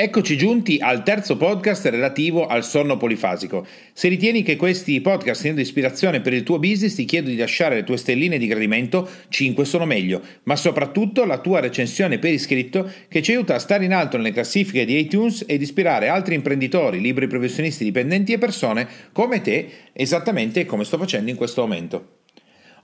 Eccoci 0.00 0.36
giunti 0.36 0.78
al 0.80 1.02
terzo 1.02 1.36
podcast 1.36 1.86
relativo 1.86 2.46
al 2.46 2.64
sonno 2.64 2.96
polifasico. 2.96 3.66
Se 3.92 4.06
ritieni 4.06 4.44
che 4.44 4.54
questi 4.54 5.00
podcast 5.00 5.40
siano 5.40 5.56
di 5.56 5.62
ispirazione 5.62 6.20
per 6.20 6.32
il 6.34 6.44
tuo 6.44 6.60
business, 6.60 6.94
ti 6.94 7.04
chiedo 7.04 7.28
di 7.28 7.36
lasciare 7.36 7.74
le 7.74 7.82
tue 7.82 7.96
stelline 7.96 8.38
di 8.38 8.46
gradimento, 8.46 9.08
5 9.28 9.64
sono 9.64 9.86
meglio, 9.86 10.22
ma 10.44 10.54
soprattutto 10.54 11.24
la 11.24 11.38
tua 11.40 11.58
recensione 11.58 12.20
per 12.20 12.32
iscritto 12.32 12.88
che 13.08 13.22
ci 13.22 13.32
aiuta 13.32 13.56
a 13.56 13.58
stare 13.58 13.86
in 13.86 13.92
alto 13.92 14.16
nelle 14.16 14.30
classifiche 14.30 14.84
di 14.84 14.96
iTunes 15.00 15.42
ed 15.48 15.62
ispirare 15.62 16.06
altri 16.06 16.36
imprenditori, 16.36 17.00
libri 17.00 17.26
professionisti, 17.26 17.82
dipendenti 17.82 18.32
e 18.32 18.38
persone 18.38 18.86
come 19.10 19.40
te, 19.40 19.68
esattamente 19.92 20.64
come 20.64 20.84
sto 20.84 20.96
facendo 20.96 21.28
in 21.28 21.36
questo 21.36 21.62
momento. 21.62 22.17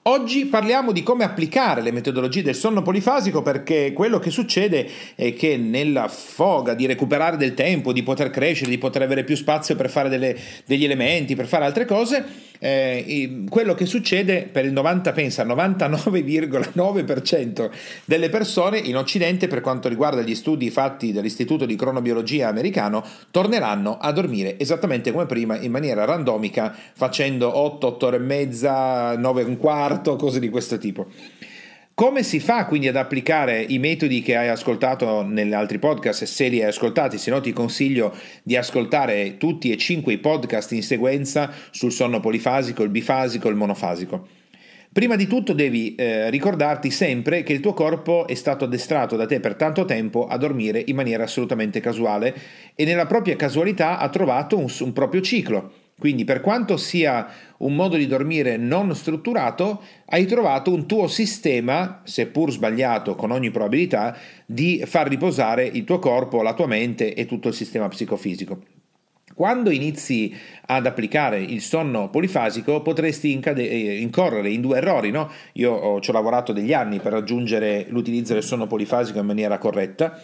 Oggi 0.07 0.45
parliamo 0.45 0.93
di 0.93 1.03
come 1.03 1.25
applicare 1.25 1.81
le 1.81 1.91
metodologie 1.91 2.43
del 2.43 2.55
sonno 2.55 2.83
polifasico 2.83 3.41
perché 3.41 3.95
quello 3.95 4.19
che 4.19 4.29
succede 4.29 4.87
è 5.15 5.33
che 5.33 5.57
nella 5.57 6.09
foga 6.09 6.75
di 6.75 6.85
recuperare 6.85 7.39
del 7.39 7.55
tempo, 7.55 7.91
di 7.91 8.03
poter 8.03 8.29
crescere, 8.29 8.69
di 8.69 8.77
poter 8.77 9.01
avere 9.01 9.25
più 9.25 9.35
spazio 9.35 9.77
per 9.77 9.89
fare 9.89 10.11
delle, 10.11 10.37
degli 10.67 10.85
elementi, 10.85 11.35
per 11.35 11.47
fare 11.47 11.65
altre 11.65 11.87
cose, 11.87 12.23
eh, 12.59 13.45
quello 13.49 13.75
che 13.75 13.85
succede 13.85 14.49
per 14.51 14.65
il 14.65 14.73
90, 14.73 15.13
pensa, 15.13 15.45
99,9% 15.45 17.71
delle 18.07 18.30
persone 18.30 18.79
in 18.79 18.97
Occidente 18.97 19.49
per 19.49 19.61
quanto 19.61 19.89
riguarda 19.89 20.23
gli 20.23 20.35
studi 20.35 20.71
fatti 20.71 21.13
dall'Istituto 21.13 21.66
di 21.66 21.77
Cronobiologia 21.77 22.49
americano 22.49 23.05
torneranno 23.30 23.99
a 23.99 24.11
dormire 24.13 24.59
esattamente 24.59 25.13
come 25.13 25.27
prima 25.27 25.59
in 25.59 25.71
maniera 25.71 26.07
randomica 26.07 26.74
facendo 26.95 27.59
8, 27.59 27.87
8 27.87 28.07
ore 28.07 28.16
e 28.16 28.21
mezza, 28.21 29.15
9 29.16 29.43
e 29.43 29.45
un 29.45 29.59
quarto, 29.59 29.93
cose 30.00 30.40
di 30.40 30.48
questo 30.48 30.78
tipo. 30.78 31.06
Come 31.95 32.24
si 32.24 32.40
fa 32.40 32.66
quindi 32.66 32.88
ad 32.88 32.96
applicare 32.96 33.62
i 33.62 33.78
metodi 33.78 34.20
che 34.20 34.37
hai 34.37 34.48
ascoltato 34.48 35.23
negli 35.23 35.52
altri 35.52 35.78
podcast? 35.78 36.24
Se 36.24 36.48
li 36.48 36.60
hai 36.60 36.66
ascoltati, 36.66 37.18
se 37.18 37.30
no 37.30 37.40
ti 37.40 37.52
consiglio 37.52 38.12
di 38.42 38.56
ascoltare 38.56 39.37
tutti 39.37 39.70
e 39.70 39.76
cinque 39.76 40.15
i 40.15 40.18
podcast 40.18 40.72
in 40.72 40.82
sequenza 40.82 41.52
sul 41.70 41.92
sonno 41.92 42.18
polifasico, 42.18 42.82
il 42.82 42.88
bifasico, 42.88 43.48
il 43.48 43.54
monofasico. 43.54 44.26
Prima 44.92 45.15
di 45.15 45.28
tutto 45.28 45.52
devi 45.52 45.95
eh, 45.95 46.30
ricordarti 46.30 46.90
sempre 46.90 47.45
che 47.45 47.52
il 47.52 47.60
tuo 47.60 47.74
corpo 47.74 48.26
è 48.26 48.34
stato 48.34 48.65
addestrato 48.65 49.15
da 49.15 49.26
te 49.26 49.38
per 49.38 49.54
tanto 49.54 49.84
tempo 49.84 50.26
a 50.26 50.37
dormire 50.37 50.82
in 50.84 50.96
maniera 50.96 51.22
assolutamente 51.22 51.78
casuale 51.78 52.34
e 52.74 52.84
nella 52.84 53.06
propria 53.06 53.37
casualità 53.37 53.98
ha 53.98 54.09
trovato 54.09 54.59
un, 54.59 54.66
un 54.80 54.92
proprio 54.92 55.20
ciclo. 55.20 55.84
Quindi 55.98 56.24
per 56.24 56.40
quanto 56.40 56.76
sia 56.76 57.26
un 57.59 57.74
modo 57.74 57.96
di 57.96 58.06
dormire 58.06 58.56
non 58.56 58.95
strutturato, 58.95 59.82
hai 60.06 60.26
trovato 60.26 60.73
un 60.73 60.87
tuo 60.87 61.06
sistema, 61.06 62.00
seppur 62.04 62.50
sbagliato 62.50 63.14
con 63.14 63.30
ogni 63.30 63.50
probabilità, 63.50 64.16
di 64.44 64.82
far 64.84 65.09
riposare 65.09 65.65
il 65.65 65.84
tuo 65.84 65.98
corpo, 65.98 66.42
la 66.42 66.54
tua 66.54 66.66
mente 66.66 67.15
e 67.15 67.26
tutto 67.26 67.48
il 67.48 67.54
sistema 67.54 67.88
psicofisico. 67.88 68.60
Quando 69.34 69.71
inizi 69.71 70.32
ad 70.66 70.87
applicare 70.87 71.41
il 71.43 71.60
sonno 71.60 72.09
polifasico 72.09 72.82
potresti 72.82 73.32
incade- 73.32 73.69
eh, 73.69 73.99
incorrere 73.99 74.49
in 74.50 74.60
due 74.60 74.77
errori. 74.77 75.10
No? 75.10 75.28
Io 75.54 75.72
ho, 75.72 76.00
ci 76.00 76.10
ho 76.10 76.12
lavorato 76.12 76.53
degli 76.53 76.72
anni 76.72 77.00
per 77.00 77.12
raggiungere 77.12 77.87
l'utilizzo 77.88 78.32
del 78.32 78.44
sonno 78.44 78.69
polifasico 78.69 79.19
in 79.19 79.27
maniera 79.27 79.59
corretta. 79.59 80.21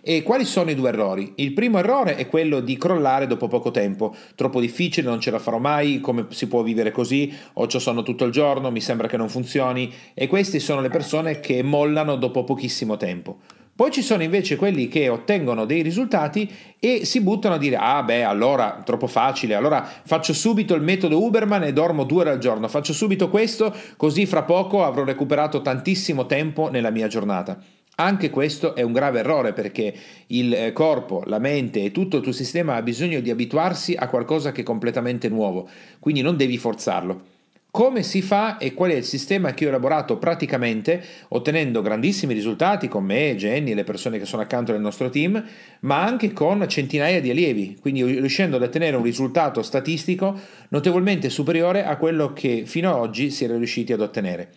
E 0.00 0.22
quali 0.22 0.44
sono 0.44 0.70
i 0.70 0.76
due 0.76 0.90
errori? 0.90 1.32
Il 1.36 1.52
primo 1.54 1.78
errore 1.78 2.14
è 2.14 2.28
quello 2.28 2.60
di 2.60 2.76
crollare 2.76 3.26
dopo 3.26 3.48
poco 3.48 3.72
tempo. 3.72 4.14
Troppo 4.36 4.60
difficile, 4.60 5.08
non 5.08 5.20
ce 5.20 5.32
la 5.32 5.40
farò 5.40 5.58
mai, 5.58 5.98
come 5.98 6.26
si 6.30 6.46
può 6.46 6.62
vivere 6.62 6.92
così? 6.92 7.32
Ho 7.54 7.66
ciò 7.66 7.80
sonno 7.80 8.04
tutto 8.04 8.24
il 8.24 8.30
giorno, 8.30 8.70
mi 8.70 8.80
sembra 8.80 9.08
che 9.08 9.16
non 9.16 9.28
funzioni. 9.28 9.92
E 10.14 10.28
queste 10.28 10.60
sono 10.60 10.80
le 10.80 10.88
persone 10.88 11.40
che 11.40 11.64
mollano 11.64 12.14
dopo 12.14 12.44
pochissimo 12.44 12.96
tempo. 12.96 13.38
Poi 13.82 13.90
ci 13.90 14.02
sono 14.02 14.22
invece 14.22 14.54
quelli 14.54 14.86
che 14.86 15.08
ottengono 15.08 15.64
dei 15.64 15.82
risultati 15.82 16.48
e 16.78 17.04
si 17.04 17.20
buttano 17.20 17.56
a 17.56 17.58
dire 17.58 17.74
ah 17.74 18.04
beh 18.04 18.22
allora 18.22 18.80
troppo 18.84 19.08
facile, 19.08 19.56
allora 19.56 19.84
faccio 20.04 20.32
subito 20.32 20.76
il 20.76 20.82
metodo 20.82 21.20
Uberman 21.20 21.64
e 21.64 21.72
dormo 21.72 22.04
due 22.04 22.20
ore 22.20 22.30
al 22.30 22.38
giorno, 22.38 22.68
faccio 22.68 22.92
subito 22.92 23.28
questo 23.28 23.74
così 23.96 24.24
fra 24.24 24.44
poco 24.44 24.84
avrò 24.84 25.02
recuperato 25.02 25.62
tantissimo 25.62 26.26
tempo 26.26 26.70
nella 26.70 26.90
mia 26.90 27.08
giornata. 27.08 27.60
Anche 27.96 28.30
questo 28.30 28.76
è 28.76 28.82
un 28.82 28.92
grave 28.92 29.18
errore 29.18 29.52
perché 29.52 29.92
il 30.28 30.54
eh, 30.54 30.72
corpo, 30.72 31.24
la 31.26 31.40
mente 31.40 31.82
e 31.82 31.90
tutto 31.90 32.18
il 32.18 32.22
tuo 32.22 32.30
sistema 32.30 32.76
ha 32.76 32.82
bisogno 32.82 33.18
di 33.18 33.30
abituarsi 33.30 33.96
a 33.98 34.06
qualcosa 34.06 34.52
che 34.52 34.60
è 34.60 34.64
completamente 34.64 35.28
nuovo, 35.28 35.68
quindi 35.98 36.22
non 36.22 36.36
devi 36.36 36.56
forzarlo. 36.56 37.31
Come 37.74 38.02
si 38.02 38.20
fa 38.20 38.58
e 38.58 38.74
qual 38.74 38.90
è 38.90 38.96
il 38.96 39.02
sistema 39.02 39.54
che 39.54 39.64
ho 39.64 39.68
elaborato 39.68 40.18
praticamente, 40.18 41.02
ottenendo 41.28 41.80
grandissimi 41.80 42.34
risultati 42.34 42.86
con 42.86 43.02
me, 43.02 43.34
Jenny 43.34 43.70
e 43.70 43.74
le 43.74 43.82
persone 43.82 44.18
che 44.18 44.26
sono 44.26 44.42
accanto 44.42 44.72
nel 44.72 44.82
nostro 44.82 45.08
team, 45.08 45.42
ma 45.80 46.02
anche 46.02 46.34
con 46.34 46.68
centinaia 46.68 47.22
di 47.22 47.30
allievi, 47.30 47.78
quindi 47.80 48.02
riuscendo 48.04 48.56
ad 48.56 48.62
ottenere 48.62 48.96
un 48.96 49.02
risultato 49.02 49.62
statistico 49.62 50.38
notevolmente 50.68 51.30
superiore 51.30 51.86
a 51.86 51.96
quello 51.96 52.34
che 52.34 52.64
fino 52.66 52.90
ad 52.90 52.96
oggi 52.96 53.30
si 53.30 53.44
era 53.44 53.56
riusciti 53.56 53.94
ad 53.94 54.02
ottenere. 54.02 54.50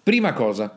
Prima 0.00 0.32
cosa, 0.32 0.72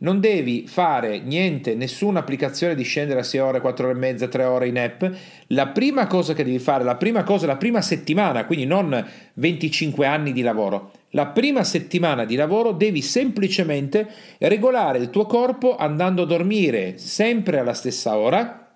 non 0.00 0.20
devi 0.20 0.66
fare 0.66 1.20
niente, 1.20 1.74
nessuna 1.74 2.18
applicazione 2.18 2.74
di 2.74 2.82
scendere 2.82 3.20
a 3.20 3.22
6 3.22 3.40
ore, 3.40 3.60
4 3.62 3.88
ore 3.88 3.96
e 3.96 3.98
mezza, 3.98 4.28
3 4.28 4.44
ore 4.44 4.68
in 4.68 4.78
app. 4.78 5.04
La 5.46 5.68
prima 5.68 6.06
cosa 6.06 6.34
che 6.34 6.44
devi 6.44 6.58
fare, 6.58 6.84
la 6.84 6.96
prima 6.96 7.22
cosa, 7.22 7.46
la 7.46 7.56
prima 7.56 7.80
settimana, 7.80 8.44
quindi 8.44 8.66
non 8.66 9.06
25 9.32 10.04
anni 10.04 10.32
di 10.32 10.42
lavoro, 10.42 10.92
la 11.10 11.26
prima 11.26 11.64
settimana 11.64 12.24
di 12.24 12.36
lavoro 12.36 12.72
devi 12.72 13.02
semplicemente 13.02 14.08
regolare 14.38 14.98
il 14.98 15.10
tuo 15.10 15.26
corpo 15.26 15.76
andando 15.76 16.22
a 16.22 16.26
dormire 16.26 16.98
sempre 16.98 17.58
alla 17.58 17.74
stessa 17.74 18.16
ora, 18.16 18.68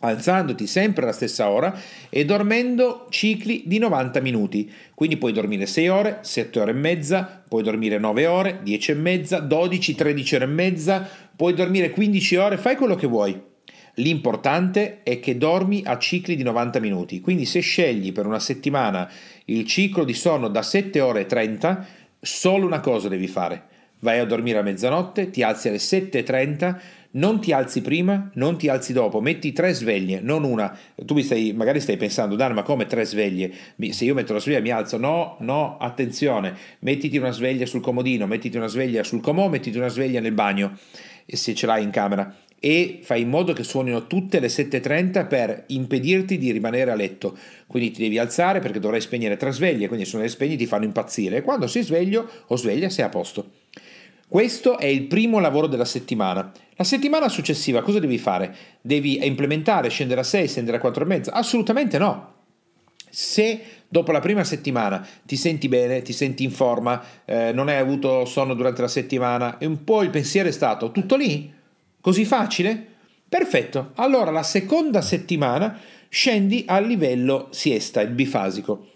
alzandoti 0.00 0.66
sempre 0.66 1.02
alla 1.02 1.12
stessa 1.12 1.48
ora 1.48 1.78
e 2.08 2.24
dormendo 2.24 3.06
cicli 3.10 3.64
di 3.66 3.78
90 3.78 4.20
minuti. 4.20 4.70
Quindi 4.94 5.16
puoi 5.16 5.32
dormire 5.32 5.66
6 5.66 5.88
ore, 5.88 6.18
7 6.22 6.60
ore 6.60 6.70
e 6.70 6.74
mezza, 6.74 7.42
puoi 7.46 7.62
dormire 7.62 7.98
9 7.98 8.26
ore, 8.26 8.60
10 8.62 8.90
e 8.90 8.94
mezza, 8.94 9.38
12, 9.40 9.94
13 9.94 10.34
ore 10.36 10.44
e 10.44 10.48
mezza, 10.48 11.08
puoi 11.36 11.54
dormire 11.54 11.90
15 11.90 12.36
ore, 12.36 12.56
fai 12.56 12.76
quello 12.76 12.94
che 12.94 13.06
vuoi. 13.06 13.52
L'importante 13.96 15.02
è 15.04 15.20
che 15.20 15.38
dormi 15.38 15.82
a 15.84 15.98
cicli 15.98 16.34
di 16.34 16.42
90 16.42 16.80
minuti, 16.80 17.20
quindi 17.20 17.44
se 17.44 17.60
scegli 17.60 18.12
per 18.12 18.26
una 18.26 18.40
settimana 18.40 19.08
il 19.46 19.64
ciclo 19.66 20.04
di 20.04 20.14
sonno 20.14 20.48
da 20.48 20.62
7 20.62 21.00
ore 21.00 21.20
e 21.20 21.26
30, 21.26 21.86
solo 22.20 22.66
una 22.66 22.80
cosa 22.80 23.08
devi 23.08 23.28
fare. 23.28 23.72
Vai 24.00 24.18
a 24.18 24.24
dormire 24.24 24.58
a 24.58 24.62
mezzanotte, 24.62 25.30
ti 25.30 25.42
alzi 25.42 25.68
alle 25.68 25.76
7.30, 25.76 26.76
non 27.12 27.40
ti 27.40 27.52
alzi 27.52 27.80
prima, 27.82 28.30
non 28.34 28.58
ti 28.58 28.68
alzi 28.68 28.92
dopo, 28.92 29.20
metti 29.20 29.52
tre 29.52 29.72
sveglie, 29.72 30.20
non 30.20 30.42
una. 30.42 30.76
Tu 31.06 31.14
mi 31.14 31.22
stai, 31.22 31.52
magari 31.52 31.80
stai 31.80 31.96
pensando, 31.96 32.34
Dan, 32.34 32.52
ma 32.52 32.62
come 32.62 32.86
tre 32.86 33.04
sveglie? 33.04 33.52
Se 33.90 34.04
io 34.04 34.14
metto 34.14 34.32
la 34.32 34.40
sveglia 34.40 34.60
mi 34.60 34.70
alzo, 34.70 34.98
no, 34.98 35.36
no, 35.40 35.78
attenzione, 35.78 36.54
mettiti 36.80 37.16
una 37.16 37.30
sveglia 37.30 37.64
sul 37.66 37.80
comodino, 37.80 38.26
mettiti 38.26 38.56
una 38.56 38.66
sveglia 38.66 39.04
sul 39.04 39.20
comò, 39.20 39.48
mettiti 39.48 39.78
una 39.78 39.88
sveglia 39.88 40.20
nel 40.20 40.32
bagno, 40.32 40.76
se 41.24 41.54
ce 41.54 41.66
l'hai 41.66 41.84
in 41.84 41.90
camera 41.90 42.34
e 42.64 43.00
fai 43.02 43.20
in 43.20 43.28
modo 43.28 43.52
che 43.52 43.62
suonino 43.62 44.06
tutte 44.06 44.40
le 44.40 44.46
7.30 44.46 45.28
per 45.28 45.64
impedirti 45.66 46.38
di 46.38 46.50
rimanere 46.50 46.90
a 46.90 46.94
letto. 46.94 47.36
Quindi 47.66 47.90
ti 47.90 48.00
devi 48.00 48.16
alzare 48.16 48.60
perché 48.60 48.80
dovrai 48.80 49.02
spegnere 49.02 49.36
tre 49.36 49.52
sveglie, 49.52 49.86
quindi 49.86 50.06
se 50.06 50.12
non 50.14 50.22
le 50.22 50.30
spegni 50.30 50.56
ti 50.56 50.64
fanno 50.64 50.86
impazzire 50.86 51.36
e 51.36 51.42
quando 51.42 51.66
sei 51.66 51.82
sveglio 51.82 52.26
o 52.46 52.56
sveglia 52.56 52.88
sei 52.88 53.04
a 53.04 53.10
posto. 53.10 53.50
Questo 54.26 54.78
è 54.78 54.86
il 54.86 55.02
primo 55.02 55.40
lavoro 55.40 55.66
della 55.66 55.84
settimana. 55.84 56.50
La 56.76 56.84
settimana 56.84 57.28
successiva 57.28 57.82
cosa 57.82 57.98
devi 57.98 58.16
fare? 58.16 58.56
Devi 58.80 59.26
implementare, 59.26 59.90
scendere 59.90 60.22
a 60.22 60.24
6, 60.24 60.48
scendere 60.48 60.78
a 60.78 60.80
4 60.80 61.04
e 61.04 61.06
mezza? 61.06 61.32
Assolutamente 61.32 61.98
no. 61.98 62.32
Se 63.10 63.60
dopo 63.86 64.10
la 64.10 64.20
prima 64.20 64.42
settimana 64.42 65.06
ti 65.22 65.36
senti 65.36 65.68
bene, 65.68 66.00
ti 66.00 66.14
senti 66.14 66.44
in 66.44 66.50
forma, 66.50 67.02
eh, 67.26 67.52
non 67.52 67.68
hai 67.68 67.76
avuto 67.76 68.24
sonno 68.24 68.54
durante 68.54 68.80
la 68.80 68.88
settimana 68.88 69.58
e 69.58 69.66
un 69.66 69.84
po' 69.84 70.02
il 70.02 70.08
pensiero 70.08 70.48
è 70.48 70.52
stato 70.52 70.90
tutto 70.92 71.14
lì, 71.14 71.52
Così 72.04 72.26
facile? 72.26 72.86
Perfetto. 73.26 73.92
Allora 73.94 74.30
la 74.30 74.42
seconda 74.42 75.00
settimana 75.00 75.80
scendi 76.10 76.64
al 76.66 76.84
livello 76.84 77.48
siesta, 77.50 78.02
il 78.02 78.10
bifasico. 78.10 78.88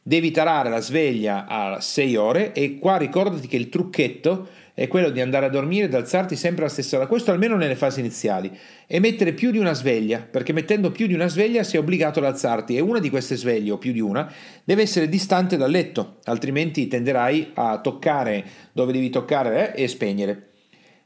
Devi 0.00 0.30
tarare 0.30 0.70
la 0.70 0.80
sveglia 0.80 1.46
a 1.48 1.80
6 1.80 2.14
ore 2.14 2.52
e 2.52 2.78
qua 2.78 2.98
ricordati 2.98 3.48
che 3.48 3.56
il 3.56 3.68
trucchetto 3.68 4.46
è 4.74 4.86
quello 4.86 5.10
di 5.10 5.20
andare 5.20 5.46
a 5.46 5.48
dormire 5.48 5.86
ed 5.86 5.94
alzarti 5.94 6.36
sempre 6.36 6.62
alla 6.62 6.72
stessa 6.72 6.98
ora, 6.98 7.08
questo 7.08 7.32
almeno 7.32 7.56
nelle 7.56 7.74
fasi 7.74 7.98
iniziali, 7.98 8.56
e 8.86 9.00
mettere 9.00 9.32
più 9.32 9.50
di 9.50 9.58
una 9.58 9.72
sveglia, 9.72 10.20
perché 10.20 10.52
mettendo 10.52 10.92
più 10.92 11.08
di 11.08 11.14
una 11.14 11.26
sveglia 11.26 11.64
sei 11.64 11.80
obbligato 11.80 12.20
ad 12.20 12.26
alzarti 12.26 12.76
e 12.76 12.80
una 12.80 13.00
di 13.00 13.10
queste 13.10 13.34
sveglie 13.34 13.72
o 13.72 13.78
più 13.78 13.90
di 13.90 14.00
una 14.00 14.32
deve 14.62 14.82
essere 14.82 15.08
distante 15.08 15.56
dal 15.56 15.68
letto, 15.68 16.18
altrimenti 16.26 16.86
tenderai 16.86 17.50
a 17.54 17.80
toccare 17.80 18.44
dove 18.72 18.92
devi 18.92 19.10
toccare 19.10 19.74
eh, 19.74 19.82
e 19.82 19.88
spegnere. 19.88 20.50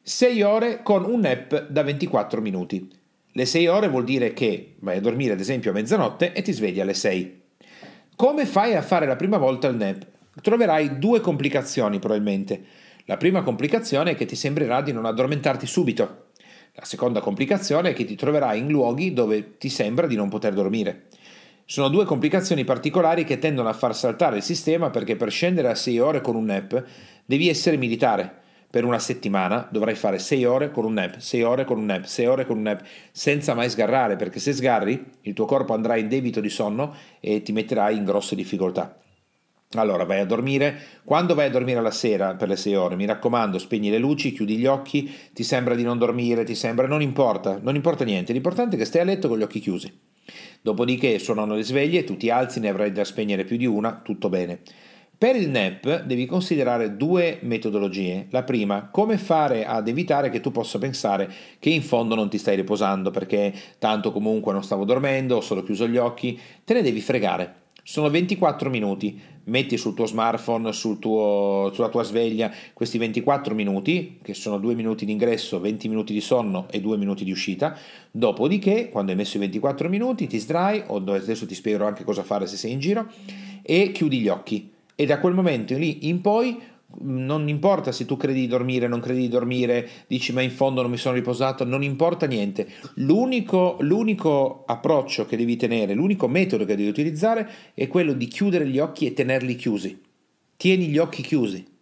6 0.08 0.40
ore 0.42 0.82
con 0.84 1.02
un 1.04 1.18
nap 1.18 1.66
da 1.66 1.82
24 1.82 2.40
minuti. 2.40 2.88
Le 3.32 3.44
6 3.44 3.66
ore 3.66 3.88
vuol 3.88 4.04
dire 4.04 4.32
che 4.34 4.76
vai 4.78 4.98
a 4.98 5.00
dormire 5.00 5.32
ad 5.32 5.40
esempio 5.40 5.72
a 5.72 5.74
mezzanotte 5.74 6.32
e 6.32 6.42
ti 6.42 6.52
svegli 6.52 6.78
alle 6.78 6.94
6. 6.94 7.42
Come 8.14 8.46
fai 8.46 8.76
a 8.76 8.82
fare 8.82 9.04
la 9.04 9.16
prima 9.16 9.36
volta 9.36 9.66
il 9.66 9.74
nap? 9.74 10.06
Troverai 10.40 11.00
due 11.00 11.18
complicazioni 11.18 11.98
probabilmente. 11.98 12.62
La 13.06 13.16
prima 13.16 13.42
complicazione 13.42 14.12
è 14.12 14.14
che 14.14 14.26
ti 14.26 14.36
sembrerà 14.36 14.80
di 14.80 14.92
non 14.92 15.06
addormentarti 15.06 15.66
subito. 15.66 16.26
La 16.74 16.84
seconda 16.84 17.18
complicazione 17.18 17.90
è 17.90 17.92
che 17.92 18.04
ti 18.04 18.14
troverai 18.14 18.60
in 18.60 18.68
luoghi 18.68 19.12
dove 19.12 19.58
ti 19.58 19.68
sembra 19.68 20.06
di 20.06 20.14
non 20.14 20.28
poter 20.28 20.54
dormire. 20.54 21.06
Sono 21.64 21.88
due 21.88 22.04
complicazioni 22.04 22.62
particolari 22.62 23.24
che 23.24 23.40
tendono 23.40 23.68
a 23.68 23.72
far 23.72 23.92
saltare 23.92 24.36
il 24.36 24.44
sistema 24.44 24.90
perché 24.90 25.16
per 25.16 25.32
scendere 25.32 25.68
a 25.68 25.74
6 25.74 25.98
ore 25.98 26.20
con 26.20 26.36
un 26.36 26.44
nap 26.44 26.84
devi 27.24 27.48
essere 27.48 27.76
militare 27.76 28.44
per 28.76 28.84
una 28.84 28.98
settimana 28.98 29.66
dovrai 29.70 29.94
fare 29.94 30.18
6 30.18 30.44
ore 30.44 30.70
con 30.70 30.84
un 30.84 30.92
nap, 30.92 31.16
6 31.16 31.42
ore 31.44 31.64
con 31.64 31.78
un 31.78 31.86
nap, 31.86 32.04
6 32.04 32.26
ore 32.26 32.44
con 32.44 32.58
un 32.58 32.64
nap, 32.64 32.84
senza 33.10 33.54
mai 33.54 33.70
sgarrare, 33.70 34.16
perché 34.16 34.38
se 34.38 34.52
sgarri 34.52 35.12
il 35.22 35.32
tuo 35.32 35.46
corpo 35.46 35.72
andrà 35.72 35.96
in 35.96 36.08
debito 36.08 36.40
di 36.40 36.50
sonno 36.50 36.94
e 37.18 37.40
ti 37.40 37.52
metterai 37.52 37.96
in 37.96 38.04
grosse 38.04 38.34
difficoltà. 38.34 39.00
Allora 39.76 40.04
vai 40.04 40.20
a 40.20 40.26
dormire, 40.26 40.76
quando 41.04 41.34
vai 41.34 41.46
a 41.46 41.50
dormire 41.50 41.80
la 41.80 41.90
sera 41.90 42.34
per 42.34 42.48
le 42.48 42.56
6 42.56 42.74
ore, 42.74 42.96
mi 42.96 43.06
raccomando, 43.06 43.56
spegni 43.58 43.88
le 43.88 43.96
luci, 43.96 44.32
chiudi 44.32 44.58
gli 44.58 44.66
occhi, 44.66 45.10
ti 45.32 45.42
sembra 45.42 45.74
di 45.74 45.82
non 45.82 45.96
dormire, 45.96 46.44
ti 46.44 46.54
sembra, 46.54 46.86
non 46.86 47.00
importa, 47.00 47.58
non 47.62 47.76
importa 47.76 48.04
niente, 48.04 48.34
l'importante 48.34 48.76
è 48.76 48.78
che 48.78 48.84
stai 48.84 49.00
a 49.00 49.04
letto 49.04 49.26
con 49.26 49.38
gli 49.38 49.42
occhi 49.42 49.60
chiusi. 49.60 49.90
Dopodiché 50.60 51.18
suonano 51.18 51.54
le 51.54 51.62
sveglie, 51.62 52.04
tu 52.04 52.18
ti 52.18 52.28
alzi, 52.28 52.60
ne 52.60 52.68
avrai 52.68 52.92
da 52.92 53.04
spegnere 53.04 53.44
più 53.44 53.56
di 53.56 53.64
una, 53.64 54.02
tutto 54.04 54.28
bene. 54.28 54.60
Per 55.18 55.34
il 55.34 55.48
NEP 55.48 56.02
devi 56.02 56.26
considerare 56.26 56.98
due 56.98 57.38
metodologie. 57.40 58.26
La 58.28 58.42
prima, 58.42 58.90
come 58.90 59.16
fare 59.16 59.64
ad 59.64 59.88
evitare 59.88 60.28
che 60.28 60.40
tu 60.40 60.50
possa 60.50 60.76
pensare 60.78 61.32
che 61.58 61.70
in 61.70 61.80
fondo 61.80 62.14
non 62.14 62.28
ti 62.28 62.36
stai 62.36 62.54
riposando 62.54 63.10
perché 63.10 63.50
tanto 63.78 64.12
comunque 64.12 64.52
non 64.52 64.62
stavo 64.62 64.84
dormendo, 64.84 65.36
ho 65.36 65.40
solo 65.40 65.62
chiuso 65.62 65.88
gli 65.88 65.96
occhi, 65.96 66.38
te 66.62 66.74
ne 66.74 66.82
devi 66.82 67.00
fregare. 67.00 67.54
Sono 67.82 68.10
24 68.10 68.68
minuti, 68.68 69.18
metti 69.44 69.78
sul 69.78 69.94
tuo 69.94 70.04
smartphone, 70.04 70.70
sul 70.74 70.98
tuo, 70.98 71.70
sulla 71.72 71.88
tua 71.88 72.02
sveglia 72.02 72.52
questi 72.74 72.98
24 72.98 73.54
minuti, 73.54 74.18
che 74.20 74.34
sono 74.34 74.58
2 74.58 74.74
minuti 74.74 75.06
di 75.06 75.12
ingresso, 75.12 75.58
20 75.60 75.88
minuti 75.88 76.12
di 76.12 76.20
sonno 76.20 76.66
e 76.70 76.82
2 76.82 76.98
minuti 76.98 77.24
di 77.24 77.30
uscita, 77.30 77.74
dopodiché 78.10 78.90
quando 78.90 79.12
hai 79.12 79.16
messo 79.16 79.38
i 79.38 79.40
24 79.40 79.88
minuti 79.88 80.26
ti 80.26 80.38
sdrai, 80.38 80.82
o 80.88 80.96
adesso 80.96 81.46
ti 81.46 81.54
spiegherò 81.54 81.86
anche 81.86 82.04
cosa 82.04 82.22
fare 82.22 82.46
se 82.46 82.58
sei 82.58 82.72
in 82.72 82.80
giro, 82.80 83.10
e 83.62 83.92
chiudi 83.92 84.18
gli 84.18 84.28
occhi 84.28 84.74
e 84.96 85.06
da 85.06 85.20
quel 85.20 85.34
momento 85.34 85.76
lì 85.76 86.08
in 86.08 86.20
poi 86.20 86.58
non 87.00 87.48
importa 87.48 87.92
se 87.92 88.06
tu 88.06 88.16
credi 88.16 88.40
di 88.40 88.46
dormire, 88.46 88.88
non 88.88 89.00
credi 89.00 89.20
di 89.20 89.28
dormire, 89.28 89.88
dici 90.06 90.32
ma 90.32 90.40
in 90.40 90.50
fondo 90.50 90.82
non 90.82 90.90
mi 90.90 90.96
sono 90.96 91.14
riposato, 91.14 91.64
non 91.64 91.82
importa 91.82 92.26
niente. 92.26 92.68
L'unico, 92.94 93.76
l'unico, 93.80 94.64
approccio 94.66 95.26
che 95.26 95.36
devi 95.36 95.56
tenere, 95.56 95.94
l'unico 95.94 96.28
metodo 96.28 96.64
che 96.64 96.76
devi 96.76 96.88
utilizzare 96.88 97.48
è 97.74 97.86
quello 97.88 98.12
di 98.12 98.26
chiudere 98.28 98.66
gli 98.66 98.78
occhi 98.78 99.06
e 99.06 99.12
tenerli 99.12 99.56
chiusi. 99.56 100.00
Tieni 100.56 100.86
gli 100.86 100.98
occhi 100.98 101.22
chiusi. 101.22 101.74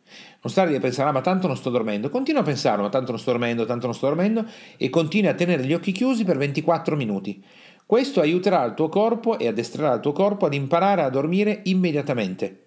Non 0.43 0.53
stare 0.53 0.71
lì 0.71 0.77
a 0.77 0.81
pensare, 0.81 1.09
ah, 1.09 1.13
ma 1.13 1.21
tanto 1.21 1.47
non 1.47 1.57
sto 1.57 1.71
dormendo. 1.71 2.11
Continua 2.11 2.43
a 2.43 2.45
pensare, 2.45 2.83
ma 2.83 2.89
tanto 2.89 3.13
non 3.13 3.21
sto 3.21 3.31
dormendo, 3.31 3.65
tanto 3.65 3.87
non 3.87 3.95
sto 3.95 4.09
dormendo, 4.09 4.45
e 4.77 4.91
continua 4.91 5.31
a 5.31 5.35
tenere 5.35 5.65
gli 5.65 5.73
occhi 5.73 5.93
chiusi 5.93 6.25
per 6.25 6.37
24 6.37 6.97
minuti. 6.97 7.43
Questo 7.87 8.21
aiuterà 8.21 8.65
il 8.65 8.75
tuo 8.75 8.89
corpo 8.89 9.39
e 9.39 9.47
addestrerà 9.47 9.95
il 9.95 10.01
tuo 10.01 10.13
corpo 10.13 10.47
ad 10.47 10.55
imparare 10.55 11.03
a 11.03 11.09
dormire 11.09 11.61
immediatamente. 11.65 12.64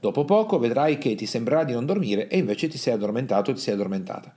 Dopo 0.00 0.24
poco 0.24 0.58
vedrai 0.58 0.98
che 0.98 1.14
ti 1.14 1.26
sembrerà 1.26 1.64
di 1.64 1.72
non 1.72 1.86
dormire 1.86 2.28
e 2.28 2.38
invece 2.38 2.68
ti 2.68 2.78
sei 2.78 2.94
addormentato 2.94 3.50
e 3.50 3.54
ti 3.54 3.60
sei 3.60 3.74
addormentata. 3.74 4.34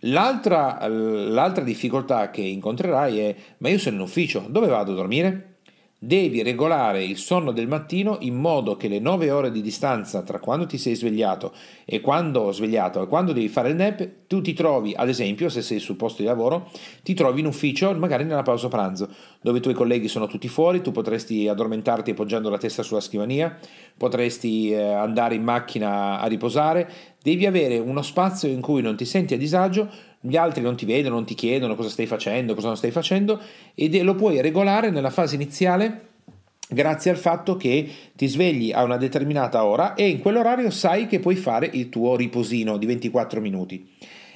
L'altra, 0.00 0.86
l'altra 0.86 1.64
difficoltà 1.64 2.30
che 2.30 2.42
incontrerai 2.42 3.18
è: 3.18 3.36
ma 3.58 3.68
io 3.68 3.78
sono 3.78 3.96
in 3.96 4.02
ufficio, 4.02 4.44
dove 4.48 4.66
vado 4.66 4.92
a 4.92 4.94
dormire? 4.94 5.53
Devi 6.04 6.42
regolare 6.42 7.02
il 7.02 7.16
sonno 7.16 7.50
del 7.50 7.66
mattino 7.66 8.18
in 8.20 8.34
modo 8.34 8.76
che 8.76 8.88
le 8.88 8.98
9 8.98 9.30
ore 9.30 9.50
di 9.50 9.62
distanza 9.62 10.20
tra 10.20 10.38
quando 10.38 10.66
ti 10.66 10.76
sei 10.76 10.94
svegliato 10.94 11.54
e 11.86 12.02
quando 12.02 12.52
svegliato 12.52 13.02
e 13.02 13.06
quando 13.06 13.32
devi 13.32 13.48
fare 13.48 13.70
il 13.70 13.76
nap, 13.76 14.06
tu 14.26 14.42
ti 14.42 14.52
trovi, 14.52 14.92
ad 14.94 15.08
esempio, 15.08 15.48
se 15.48 15.62
sei 15.62 15.78
sul 15.78 15.96
posto 15.96 16.20
di 16.20 16.28
lavoro, 16.28 16.68
ti 17.02 17.14
trovi 17.14 17.40
in 17.40 17.46
ufficio, 17.46 17.94
magari 17.94 18.24
nella 18.24 18.42
pausa 18.42 18.68
pranzo, 18.68 19.08
dove 19.40 19.58
i 19.58 19.60
tuoi 19.62 19.72
colleghi 19.72 20.08
sono 20.08 20.26
tutti 20.26 20.46
fuori, 20.46 20.82
tu 20.82 20.92
potresti 20.92 21.48
addormentarti 21.48 22.10
appoggiando 22.10 22.50
la 22.50 22.58
testa 22.58 22.82
sulla 22.82 23.00
scrivania, 23.00 23.56
potresti 23.96 24.72
eh, 24.72 24.82
andare 24.82 25.36
in 25.36 25.42
macchina 25.42 26.20
a 26.20 26.26
riposare, 26.26 27.13
devi 27.24 27.46
avere 27.46 27.78
uno 27.78 28.02
spazio 28.02 28.50
in 28.50 28.60
cui 28.60 28.82
non 28.82 28.96
ti 28.96 29.06
senti 29.06 29.32
a 29.32 29.38
disagio, 29.38 29.88
gli 30.20 30.36
altri 30.36 30.60
non 30.60 30.76
ti 30.76 30.84
vedono, 30.84 31.14
non 31.14 31.24
ti 31.24 31.32
chiedono 31.32 31.74
cosa 31.74 31.88
stai 31.88 32.04
facendo, 32.04 32.54
cosa 32.54 32.66
non 32.66 32.76
stai 32.76 32.90
facendo 32.90 33.40
e 33.74 34.02
lo 34.02 34.14
puoi 34.14 34.42
regolare 34.42 34.90
nella 34.90 35.08
fase 35.08 35.34
iniziale 35.34 36.08
grazie 36.68 37.10
al 37.10 37.16
fatto 37.16 37.56
che 37.56 37.88
ti 38.14 38.26
svegli 38.26 38.72
a 38.72 38.82
una 38.82 38.98
determinata 38.98 39.64
ora 39.64 39.94
e 39.94 40.06
in 40.06 40.18
quell'orario 40.18 40.70
sai 40.70 41.06
che 41.06 41.18
puoi 41.18 41.36
fare 41.36 41.70
il 41.72 41.88
tuo 41.88 42.14
riposino 42.14 42.76
di 42.76 42.84
24 42.84 43.40
minuti. 43.40 43.88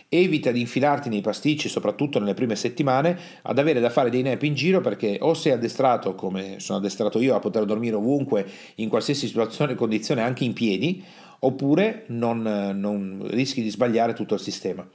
Evita 0.09 0.51
di 0.51 0.61
infilarti 0.61 1.11
nei 1.11 1.21
pasticci, 1.21 1.69
soprattutto 1.69 2.19
nelle 2.19 2.33
prime 2.33 2.57
settimane, 2.57 3.19
ad 3.43 3.59
avere 3.59 3.81
da 3.81 3.91
fare 3.91 4.09
dei 4.09 4.23
nap 4.23 4.43
in 4.45 4.55
giro 4.55 4.81
perché 4.81 5.19
o 5.21 5.35
sei 5.35 5.53
addestrato, 5.53 6.15
come 6.15 6.55
sono 6.61 6.79
addestrato 6.79 7.21
io, 7.21 7.35
a 7.35 7.41
poter 7.41 7.67
dormire 7.67 7.97
ovunque, 7.97 8.47
in 8.77 8.89
qualsiasi 8.89 9.27
situazione 9.27 9.73
e 9.73 9.75
condizione, 9.75 10.23
anche 10.23 10.45
in 10.45 10.55
piedi, 10.55 11.05
oppure 11.41 12.05
non, 12.09 12.43
non 12.43 13.27
rischi 13.31 13.63
di 13.63 13.71
sbagliare 13.71 14.13
tutto 14.13 14.35
il 14.35 14.41
sistema 14.41 14.87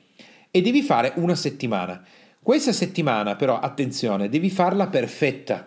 e 0.56 0.62
devi 0.62 0.82
fare 0.84 1.14
una 1.16 1.36
settimana. 1.36 2.04
Questa 2.42 2.72
settimana 2.72 3.36
però, 3.36 3.60
attenzione, 3.60 4.30
devi 4.30 4.50
farla 4.50 4.88
perfetta. 4.88 5.66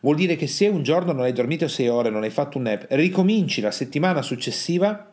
Vuol 0.00 0.16
dire 0.16 0.36
che 0.36 0.46
se 0.46 0.68
un 0.68 0.82
giorno 0.82 1.12
non 1.12 1.24
hai 1.24 1.32
dormito 1.32 1.66
6 1.66 1.88
ore, 1.88 2.10
non 2.10 2.22
hai 2.22 2.30
fatto 2.30 2.58
un 2.58 2.64
nap, 2.64 2.86
ricominci 2.90 3.60
la 3.60 3.70
settimana 3.70 4.22
successiva 4.22 5.12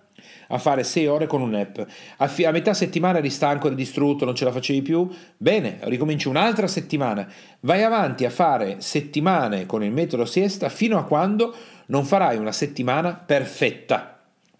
a 0.50 0.58
fare 0.60 0.84
6 0.84 1.08
ore 1.08 1.26
con 1.26 1.42
un 1.42 1.50
nap. 1.50 1.86
A, 2.18 2.28
fi- 2.28 2.46
a, 2.46 2.52
metà 2.52 2.76
settimana 2.76 3.18
eri 3.18 3.30
stanco, 3.32 3.68
eri 3.68 3.76
distrutto, 3.76 4.26
non 4.26 4.36
ce 4.36 4.46
la 4.46 4.52
facevi 4.52 4.82
più? 4.82 5.10
Bene, 5.38 5.80
ricominci 5.82 6.28
un'altra 6.28 6.68
settimana. 6.68 7.28
Vai 7.62 7.82
avanti 7.82 8.26
a 8.26 8.30
fare 8.30 8.76
settimane 8.80 9.66
con 9.66 9.84
il 9.84 9.92
metodo 9.92 10.26
siesta 10.26 10.70
fino 10.70 11.00
a 11.00 11.06
quando 11.06 11.56
non 11.88 12.06
farai 12.06 12.38
una 12.38 12.52
settimana 12.52 13.16
perfetta. 13.16 14.13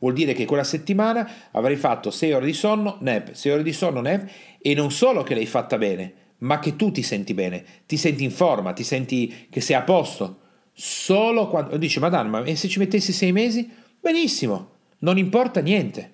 Vuol 0.04 0.16
dire 0.16 0.34
che 0.34 0.44
quella 0.44 0.66
settimana 0.66 1.26
avrai 1.52 1.78
fatto 1.78 2.12
6 2.12 2.34
ore 2.34 2.46
di 2.46 2.52
sonno, 2.52 2.98
nap, 3.00 3.32
6 3.32 3.52
ore 3.54 3.64
di 3.64 3.72
sonno, 3.72 4.02
nap, 4.02 4.30
e 4.62 4.74
non 4.74 4.92
solo 4.92 5.24
che 5.24 5.34
l'hai 5.34 5.46
fatta 5.46 5.78
bene, 5.78 6.14
ma 6.40 6.60
che 6.60 6.76
tu 6.76 6.92
ti 6.92 7.02
senti 7.02 7.34
bene, 7.34 7.64
ti 7.86 7.96
senti 7.96 8.26
in 8.26 8.32
forma, 8.32 8.74
ti 8.74 8.84
senti 8.84 9.48
che 9.50 9.62
sei 9.62 9.78
a 9.78 9.84
posto. 9.84 10.40
Solo 10.74 11.48
quando 11.48 11.78
dici, 11.78 12.00
Madonna, 12.00 12.42
ma 12.42 12.54
se 12.54 12.68
ci 12.68 12.80
mettessi 12.80 13.14
6 13.14 13.32
mesi? 13.32 13.70
Benissimo, 13.98 14.72
non 15.00 15.18
importa 15.18 15.62
niente. 15.62 16.12